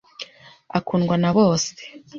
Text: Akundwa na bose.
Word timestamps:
Akundwa 0.77 1.15
na 1.23 1.29
bose. 1.37 1.71